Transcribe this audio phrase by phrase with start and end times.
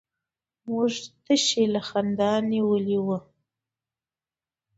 [0.69, 0.93] موږ
[1.25, 3.17] تشي له خندا نيولي وو.